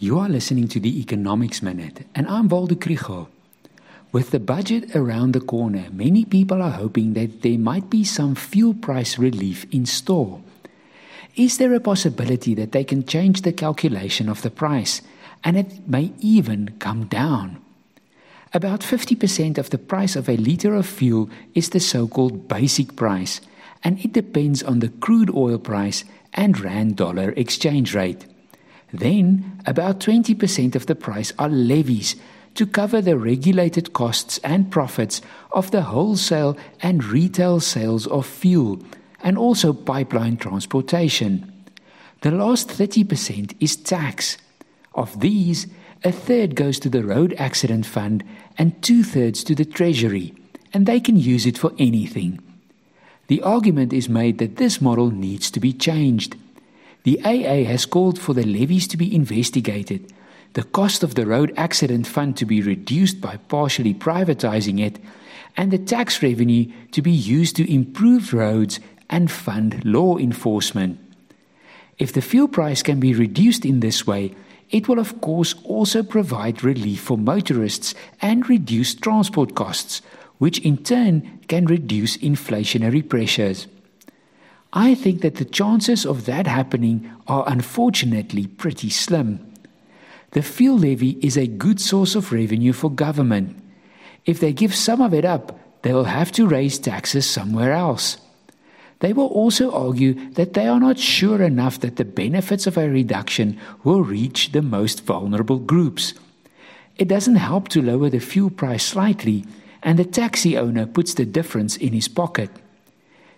[0.00, 3.26] You are listening to the Economics Minute, and I'm Waldo Krugell.
[4.12, 8.36] With the budget around the corner, many people are hoping that there might be some
[8.36, 10.40] fuel price relief in store.
[11.34, 15.02] Is there a possibility that they can change the calculation of the price
[15.42, 17.60] and it may even come down?
[18.54, 22.94] About 50% of the price of a liter of fuel is the so called basic
[22.94, 23.40] price,
[23.82, 26.04] and it depends on the crude oil price
[26.34, 28.26] and rand dollar exchange rate.
[28.92, 32.16] Then, about 20% of the price are levies
[32.54, 35.20] to cover the regulated costs and profits
[35.52, 38.82] of the wholesale and retail sales of fuel
[39.22, 41.52] and also pipeline transportation.
[42.22, 44.38] The last 30% is tax.
[44.94, 45.66] Of these,
[46.02, 48.24] a third goes to the Road Accident Fund
[48.56, 50.34] and two thirds to the Treasury,
[50.72, 52.40] and they can use it for anything.
[53.28, 56.36] The argument is made that this model needs to be changed.
[57.04, 60.12] The AA has called for the levies to be investigated,
[60.54, 64.98] the cost of the road accident fund to be reduced by partially privatizing it,
[65.56, 70.98] and the tax revenue to be used to improve roads and fund law enforcement.
[71.98, 74.34] If the fuel price can be reduced in this way,
[74.70, 80.02] it will of course also provide relief for motorists and reduce transport costs,
[80.38, 83.66] which in turn can reduce inflationary pressures.
[84.72, 89.40] I think that the chances of that happening are unfortunately pretty slim.
[90.32, 93.56] The fuel levy is a good source of revenue for government.
[94.26, 98.18] If they give some of it up, they will have to raise taxes somewhere else.
[99.00, 102.90] They will also argue that they are not sure enough that the benefits of a
[102.90, 106.14] reduction will reach the most vulnerable groups.
[106.96, 109.46] It doesn't help to lower the fuel price slightly,
[109.82, 112.50] and the taxi owner puts the difference in his pocket.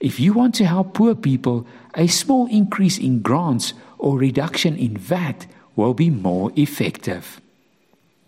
[0.00, 4.96] If you want to help poor people, a small increase in grants or reduction in
[4.96, 7.40] VAT will be more effective.